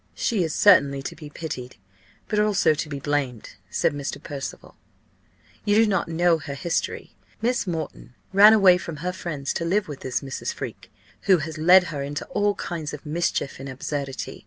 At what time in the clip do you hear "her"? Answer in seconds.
6.39-6.55, 9.05-9.13, 11.93-12.01